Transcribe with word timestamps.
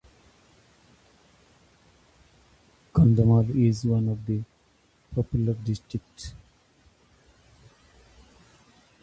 It 2.89 2.99
was 2.99 3.19
also 3.19 3.39
a 3.39 3.43
station 3.73 3.91
on 3.91 4.19
the 4.25 4.41
Pere 5.13 5.25
Marquette 5.31 5.77
Railroad. 5.93 6.01